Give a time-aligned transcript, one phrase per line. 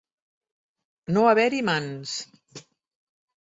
[1.17, 2.15] No haver-hi mans.